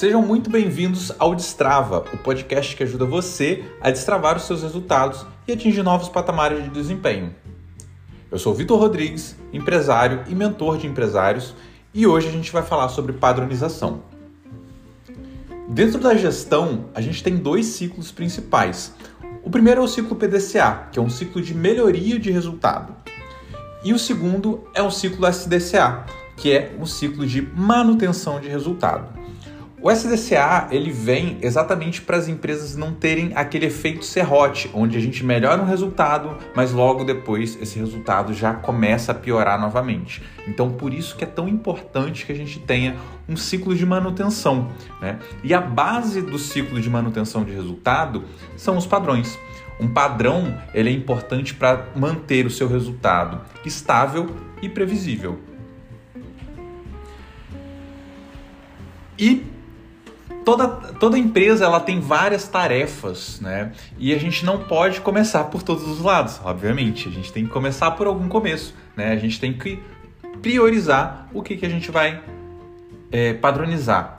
[0.00, 5.26] Sejam muito bem-vindos ao Destrava, o podcast que ajuda você a destravar os seus resultados
[5.46, 7.34] e atingir novos patamares de desempenho.
[8.30, 11.54] Eu sou Vitor Rodrigues, empresário e mentor de empresários,
[11.92, 14.00] e hoje a gente vai falar sobre padronização.
[15.68, 18.94] Dentro da gestão, a gente tem dois ciclos principais.
[19.44, 22.96] O primeiro é o ciclo PDCA, que é um ciclo de melhoria de resultado.
[23.84, 26.06] E o segundo é o ciclo SDCA,
[26.38, 29.19] que é o ciclo de manutenção de resultado.
[29.82, 35.00] O SDCA ele vem exatamente para as empresas não terem aquele efeito serrote, onde a
[35.00, 40.22] gente melhora um resultado, mas logo depois esse resultado já começa a piorar novamente.
[40.46, 42.94] Então por isso que é tão importante que a gente tenha
[43.26, 44.68] um ciclo de manutenção.
[45.00, 45.18] Né?
[45.42, 48.24] E a base do ciclo de manutenção de resultado
[48.58, 49.38] são os padrões.
[49.80, 55.38] Um padrão ele é importante para manter o seu resultado estável e previsível.
[59.18, 59.58] E
[60.44, 63.72] toda, toda empresa ela tem várias tarefas, né?
[63.98, 67.08] E a gente não pode começar por todos os lados, obviamente.
[67.08, 69.12] A gente tem que começar por algum começo, né?
[69.12, 69.78] A gente tem que
[70.42, 72.22] priorizar o que, que a gente vai
[73.10, 74.18] é, padronizar.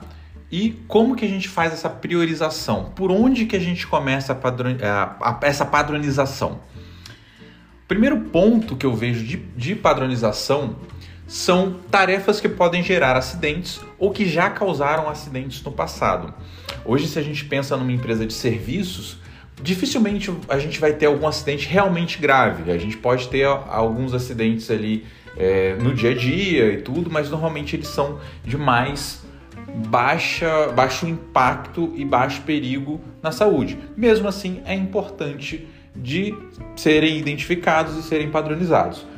[0.50, 2.92] E como que a gente faz essa priorização?
[2.94, 4.76] Por onde que a gente começa a padron...
[4.82, 6.60] a, a, essa padronização?
[7.88, 10.76] Primeiro ponto que eu vejo de, de padronização
[11.32, 16.34] são tarefas que podem gerar acidentes ou que já causaram acidentes no passado.
[16.84, 19.16] Hoje, se a gente pensa numa empresa de serviços,
[19.62, 22.70] dificilmente a gente vai ter algum acidente realmente grave.
[22.70, 27.30] A gente pode ter alguns acidentes ali é, no dia a dia e tudo, mas
[27.30, 29.22] normalmente eles são de mais
[29.88, 33.78] baixa, baixo impacto e baixo perigo na saúde.
[33.96, 36.34] Mesmo assim, é importante de
[36.76, 39.10] serem identificados e serem padronizados.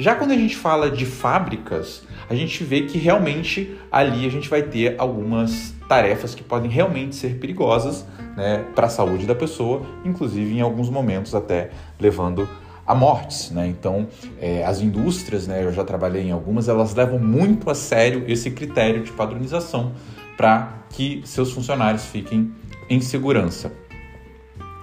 [0.00, 4.48] Já quando a gente fala de fábricas, a gente vê que realmente ali a gente
[4.48, 9.82] vai ter algumas tarefas que podem realmente ser perigosas né, para a saúde da pessoa,
[10.02, 11.68] inclusive em alguns momentos até
[12.00, 12.48] levando
[12.86, 13.50] a mortes.
[13.50, 13.66] Né?
[13.66, 14.08] Então,
[14.40, 18.50] é, as indústrias, né, eu já trabalhei em algumas, elas levam muito a sério esse
[18.50, 19.92] critério de padronização
[20.34, 22.50] para que seus funcionários fiquem
[22.88, 23.70] em segurança.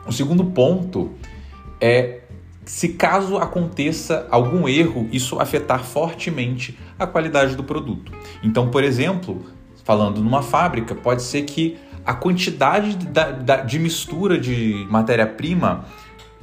[0.06, 1.09] O segundo ponto
[1.81, 2.19] é
[2.67, 8.11] se caso aconteça algum erro, isso afetar fortemente a qualidade do produto.
[8.44, 9.45] Então, por exemplo,
[9.85, 12.97] falando numa fábrica, pode ser que a quantidade
[13.66, 15.85] de mistura de matéria-prima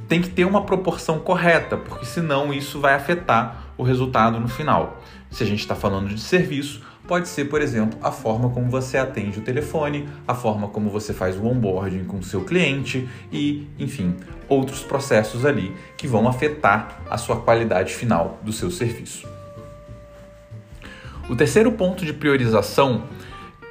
[0.08, 5.00] tem que ter uma proporção correta, porque senão isso vai afetar o resultado no final.
[5.30, 8.96] Se a gente está falando de serviço, pode ser, por exemplo, a forma como você
[8.96, 13.68] atende o telefone, a forma como você faz o onboarding com o seu cliente e,
[13.78, 14.16] enfim,
[14.48, 19.28] outros processos ali que vão afetar a sua qualidade final do seu serviço.
[21.28, 23.04] O terceiro ponto de priorização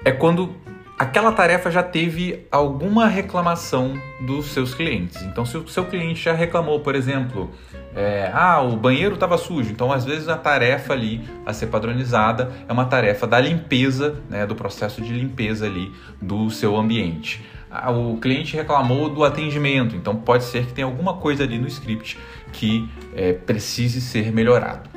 [0.04, 0.56] é quando
[0.98, 5.22] aquela tarefa já teve alguma reclamação dos seus clientes.
[5.24, 7.52] Então, se o seu cliente já reclamou, por exemplo,
[7.96, 9.72] é, ah, o banheiro estava sujo.
[9.72, 14.46] Então, às vezes, a tarefa ali a ser padronizada é uma tarefa da limpeza, né,
[14.46, 17.44] do processo de limpeza ali do seu ambiente.
[17.70, 21.68] Ah, o cliente reclamou do atendimento, então pode ser que tenha alguma coisa ali no
[21.68, 22.20] script
[22.52, 24.90] que é, precise ser melhorado.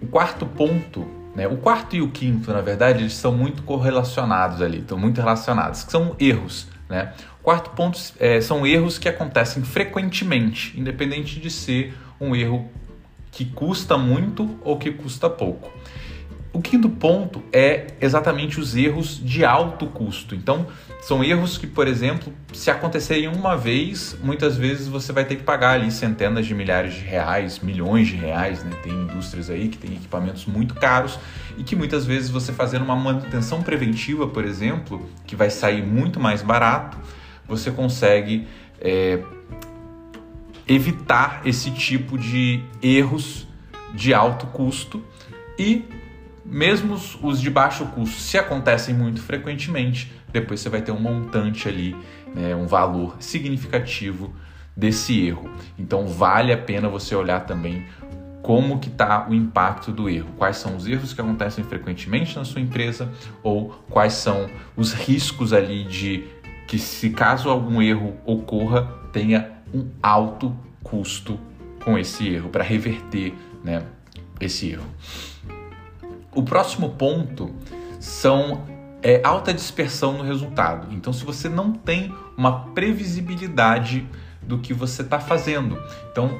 [0.00, 4.62] O quarto ponto, né, o quarto e o quinto, na verdade, eles são muito correlacionados
[4.62, 6.66] ali, estão muito relacionados, que são erros.
[6.88, 7.12] Né?
[7.42, 12.70] Quarto ponto é, são erros que acontecem frequentemente, independente de ser um erro
[13.30, 15.70] que custa muito ou que custa pouco.
[16.54, 20.34] O quinto ponto é exatamente os erros de alto custo.
[20.34, 20.66] Então,
[21.06, 25.44] são erros que, por exemplo, se acontecerem uma vez, muitas vezes você vai ter que
[25.44, 28.72] pagar ali centenas de milhares de reais, milhões de reais, né?
[28.82, 31.16] Tem indústrias aí que têm equipamentos muito caros
[31.56, 36.18] e que muitas vezes você fazendo uma manutenção preventiva, por exemplo, que vai sair muito
[36.18, 36.98] mais barato,
[37.46, 38.48] você consegue
[38.80, 39.20] é,
[40.66, 43.46] evitar esse tipo de erros
[43.94, 45.00] de alto custo
[45.56, 45.84] e
[46.48, 51.68] mesmo os de baixo custo, se acontecem muito frequentemente, depois você vai ter um montante
[51.68, 51.96] ali,
[52.34, 54.32] né, um valor significativo
[54.76, 55.50] desse erro.
[55.78, 57.84] Então vale a pena você olhar também
[58.42, 62.44] como que está o impacto do erro, quais são os erros que acontecem frequentemente na
[62.44, 63.10] sua empresa
[63.42, 66.24] ou quais são os riscos ali de
[66.68, 71.40] que se caso algum erro ocorra tenha um alto custo
[71.84, 73.34] com esse erro para reverter,
[73.64, 73.82] né,
[74.40, 74.86] esse erro.
[76.36, 77.54] O próximo ponto
[77.98, 78.62] são
[79.02, 80.94] é, alta dispersão no resultado.
[80.94, 84.06] Então, se você não tem uma previsibilidade
[84.42, 86.38] do que você está fazendo, então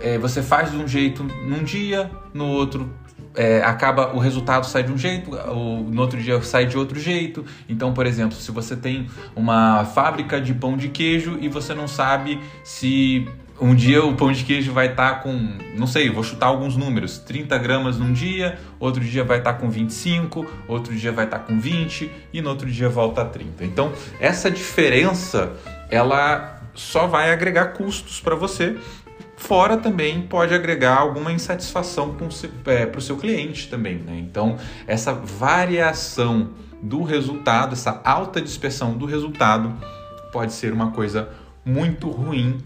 [0.00, 2.90] é, você faz de um jeito num dia, no outro
[3.34, 7.44] é, acaba o resultado sai de um jeito, no outro dia sai de outro jeito.
[7.68, 9.06] Então, por exemplo, se você tem
[9.36, 13.28] uma fábrica de pão de queijo e você não sabe se
[13.60, 16.76] um dia o pão de queijo vai estar tá com, não sei, vou chutar alguns
[16.76, 21.24] números, 30 gramas num dia, outro dia vai estar tá com 25, outro dia vai
[21.24, 23.64] estar tá com 20 e no outro dia volta a 30.
[23.64, 25.52] Então, essa diferença,
[25.90, 28.76] ela só vai agregar custos para você
[29.36, 33.98] Fora também pode agregar alguma insatisfação para o é, seu cliente também.
[33.98, 34.18] Né?
[34.18, 34.56] Então,
[34.86, 36.50] essa variação
[36.82, 39.74] do resultado, essa alta dispersão do resultado,
[40.32, 41.28] pode ser uma coisa
[41.64, 42.58] muito ruim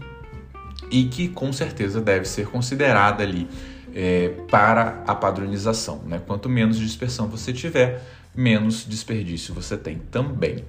[0.89, 3.47] e que com certeza deve ser considerada ali
[3.93, 6.01] é, para a padronização.
[6.05, 6.21] Né?
[6.25, 8.01] Quanto menos dispersão você tiver,
[8.35, 10.63] menos desperdício você tem também.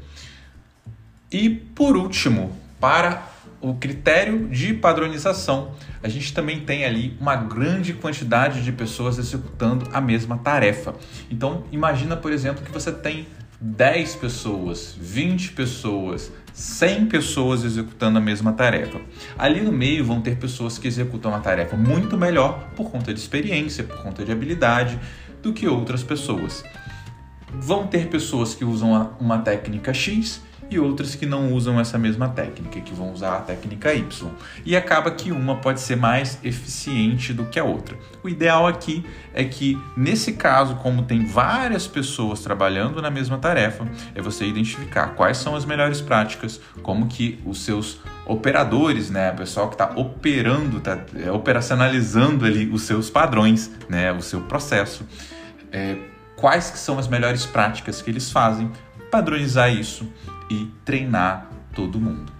[1.30, 3.30] E por último, para
[3.60, 5.72] o critério de padronização,
[6.02, 10.94] a gente também tem ali uma grande quantidade de pessoas executando a mesma tarefa.
[11.30, 13.28] Então, imagina, por exemplo, que você tem
[13.60, 19.00] 10 pessoas, 20 pessoas, 100 pessoas executando a mesma tarefa.
[19.38, 23.20] Ali no meio vão ter pessoas que executam a tarefa muito melhor por conta de
[23.20, 24.98] experiência, por conta de habilidade,
[25.42, 26.62] do que outras pessoas.
[27.52, 30.40] Vão ter pessoas que usam uma técnica X
[30.74, 34.30] e outras que não usam essa mesma técnica, que vão usar a técnica Y.
[34.64, 37.96] E acaba que uma pode ser mais eficiente do que a outra.
[38.22, 39.04] O ideal aqui
[39.34, 45.08] é que, nesse caso, como tem várias pessoas trabalhando na mesma tarefa, é você identificar
[45.08, 49.92] quais são as melhores práticas, como que os seus operadores, né, o pessoal que está
[49.96, 55.06] operando, está é, operacionalizando ali os seus padrões, né, o seu processo,
[55.72, 55.96] é,
[56.36, 58.70] quais que são as melhores práticas que eles fazem,
[59.10, 60.08] padronizar isso
[60.52, 62.30] e treinar todo mundo.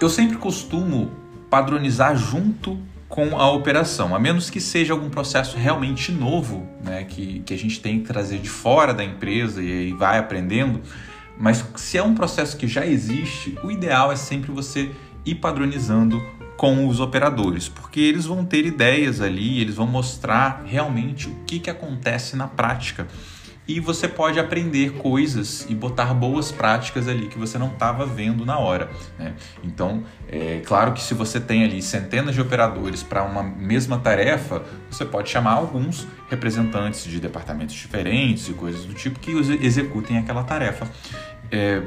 [0.00, 1.10] Eu sempre costumo
[1.50, 7.40] padronizar junto com a operação, a menos que seja algum processo realmente novo, né, que,
[7.40, 10.80] que a gente tem que trazer de fora da empresa e aí vai aprendendo.
[11.36, 14.90] Mas se é um processo que já existe, o ideal é sempre você
[15.26, 16.22] ir padronizando
[16.56, 21.58] com os operadores, porque eles vão ter ideias ali, eles vão mostrar realmente o que,
[21.58, 23.08] que acontece na prática
[23.68, 28.44] e você pode aprender coisas e botar boas práticas ali que você não estava vendo
[28.44, 28.90] na hora.
[29.18, 29.34] Né?
[29.62, 34.62] Então, é claro que se você tem ali centenas de operadores para uma mesma tarefa,
[34.90, 39.30] você pode chamar alguns representantes de departamentos diferentes e coisas do tipo que
[39.64, 40.88] executem aquela tarefa
[41.50, 41.82] é,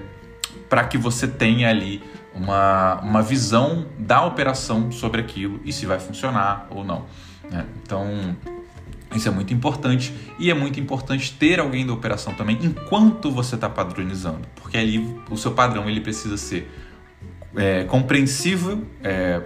[0.69, 2.01] para que você tenha ali
[2.33, 7.05] uma, uma visão da operação sobre aquilo e se vai funcionar ou não.
[7.49, 7.65] Né?
[7.83, 8.35] Então,
[9.15, 13.55] isso é muito importante e é muito importante ter alguém da operação também enquanto você
[13.55, 16.71] está padronizando, porque ali o seu padrão ele precisa ser
[17.55, 19.41] é, compreensível, é,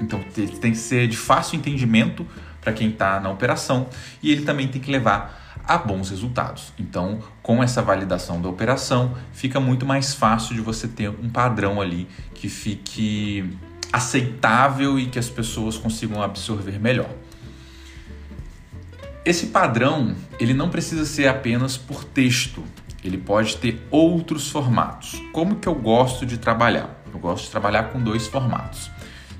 [0.00, 2.26] então ele tem que ser de fácil entendimento
[2.60, 3.88] para quem está na operação
[4.22, 6.72] e ele também tem que levar a bons resultados.
[6.78, 11.80] Então, com essa validação da operação, fica muito mais fácil de você ter um padrão
[11.80, 13.58] ali que fique
[13.92, 17.08] aceitável e que as pessoas consigam absorver melhor.
[19.24, 22.62] Esse padrão, ele não precisa ser apenas por texto,
[23.02, 25.18] ele pode ter outros formatos.
[25.32, 27.02] Como que eu gosto de trabalhar?
[27.10, 28.90] Eu gosto de trabalhar com dois formatos.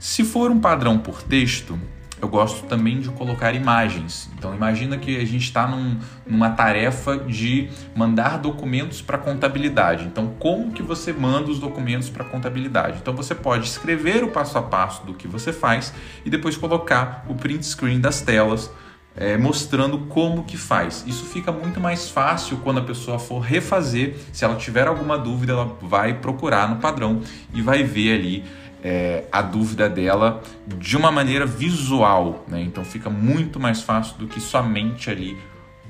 [0.00, 1.78] Se for um padrão por texto,
[2.20, 4.30] eu gosto também de colocar imagens.
[4.38, 10.06] Então imagina que a gente está num, numa tarefa de mandar documentos para contabilidade.
[10.06, 12.96] Então como que você manda os documentos para contabilidade?
[13.02, 15.92] Então você pode escrever o passo a passo do que você faz
[16.24, 18.70] e depois colocar o print screen das telas
[19.16, 21.04] é, mostrando como que faz.
[21.06, 24.16] Isso fica muito mais fácil quando a pessoa for refazer.
[24.32, 28.44] Se ela tiver alguma dúvida, ela vai procurar no padrão e vai ver ali
[28.82, 32.44] é, a dúvida dela de uma maneira visual.
[32.48, 32.62] Né?
[32.62, 35.36] Então fica muito mais fácil do que somente ali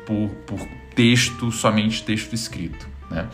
[0.07, 0.61] por, por
[0.95, 2.87] texto, somente texto escrito.
[3.11, 3.27] Né?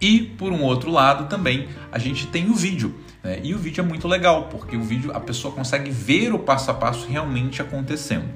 [0.00, 2.94] E por um outro lado também a gente tem o vídeo.
[3.22, 3.40] Né?
[3.42, 6.70] E o vídeo é muito legal, porque o vídeo a pessoa consegue ver o passo
[6.70, 8.28] a passo realmente acontecendo.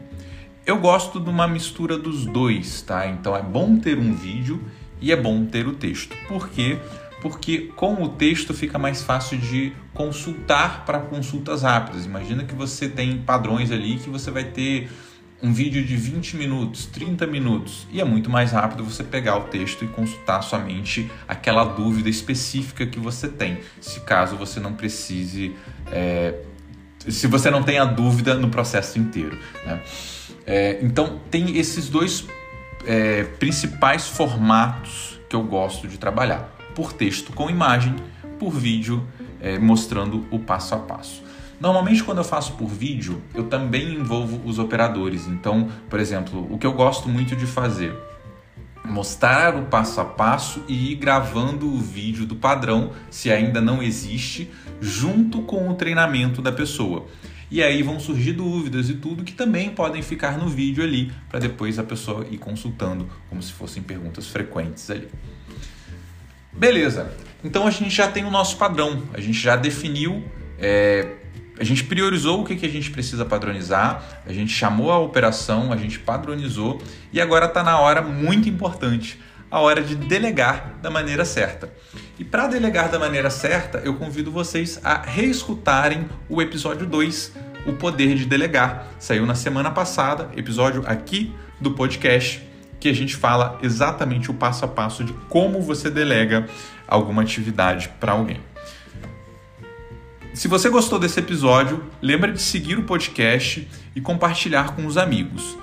[0.67, 3.07] Eu gosto de uma mistura dos dois, tá?
[3.07, 4.63] Então é bom ter um vídeo
[5.01, 6.17] e é bom ter o texto.
[6.27, 6.79] Por quê?
[7.21, 12.07] Porque com o texto fica mais fácil de consultar para consultas rápidas.
[12.07, 14.91] Imagina que você tem padrões ali que você vai ter
[15.45, 19.43] um vídeo de 20 minutos, 30 minutos, e é muito mais rápido você pegar o
[19.43, 25.55] texto e consultar somente aquela dúvida específica que você tem, se caso você não precise,
[25.93, 26.35] é,
[27.07, 29.39] se você não tem a dúvida no processo inteiro.
[29.67, 29.83] Né?
[30.47, 32.25] É, então, tem esses dois
[32.87, 37.95] é, principais formatos que eu gosto de trabalhar: por texto com imagem,
[38.39, 39.07] por vídeo
[39.43, 41.23] é, mostrando o passo a passo.
[41.61, 45.27] Normalmente, quando eu faço por vídeo, eu também envolvo os operadores.
[45.27, 47.97] Então, por exemplo, o que eu gosto muito de fazer
[48.85, 53.83] mostrar o passo a passo e ir gravando o vídeo do padrão, se ainda não
[53.83, 57.07] existe, junto com o treinamento da pessoa.
[57.51, 61.39] E aí vão surgir dúvidas e tudo que também podem ficar no vídeo ali, para
[61.39, 65.09] depois a pessoa ir consultando, como se fossem perguntas frequentes ali.
[66.53, 70.25] Beleza, então a gente já tem o nosso padrão, a gente já definiu,
[70.59, 71.17] é,
[71.59, 75.73] a gente priorizou o que, que a gente precisa padronizar, a gente chamou a operação,
[75.73, 76.83] a gente padronizou
[77.13, 79.21] e agora está na hora muito importante,
[79.51, 81.73] a hora de delegar da maneira certa.
[82.19, 87.33] E para delegar da maneira certa, eu convido vocês a reescutarem o episódio 2,
[87.67, 88.89] O Poder de Delegar.
[88.99, 92.43] Saiu na semana passada, episódio aqui do podcast,
[92.81, 96.49] que a gente fala exatamente o passo a passo de como você delega
[96.89, 98.54] alguma atividade para alguém.
[100.35, 105.57] Se você gostou desse episódio, lembra de seguir o podcast e compartilhar com os amigos.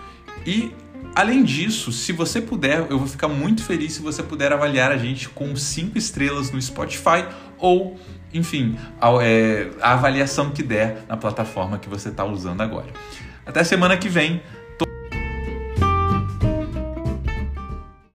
[0.45, 0.71] E
[1.13, 4.97] Além disso, se você puder, eu vou ficar muito feliz se você puder avaliar a
[4.97, 7.25] gente com cinco estrelas no Spotify
[7.57, 7.99] ou,
[8.33, 12.87] enfim, a, é, a avaliação que der na plataforma que você está usando agora.
[13.45, 14.41] Até semana que vem.